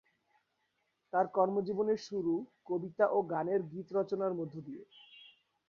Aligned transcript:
তার 1.13 1.25
কর্মজীবনের 1.33 1.99
শুরু 1.99 2.33
কবিতা 2.65 3.05
ও 3.07 3.17
গানের 3.31 3.61
গীত 3.71 3.87
রচনার 3.97 4.33
মধ্য 4.33 4.55
দিয়ে। 4.67 4.83